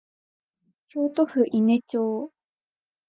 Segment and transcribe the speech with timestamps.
[0.87, 2.31] 京都府伊根町